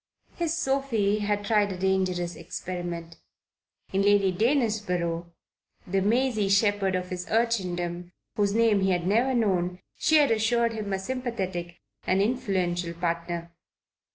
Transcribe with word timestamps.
His 0.33 0.57
Sophie 0.57 1.19
had 1.19 1.45
tried 1.45 1.71
a 1.71 1.77
dangerous 1.77 2.35
experiment. 2.35 3.17
In 3.93 4.01
Lady 4.01 4.31
Danesborough, 4.31 5.27
the 5.85 6.01
Maisie 6.01 6.49
Shepherd 6.49 6.95
of 6.95 7.09
his 7.09 7.27
urchindom, 7.27 8.11
whose 8.35 8.55
name 8.55 8.81
he 8.81 8.89
had 8.89 9.05
never 9.05 9.35
known, 9.35 9.77
she 9.99 10.15
had 10.17 10.31
assured 10.31 10.73
him 10.73 10.91
a 10.91 10.97
sympathetic 10.97 11.81
and 12.07 12.19
influential 12.19 12.95
partner. 12.95 13.51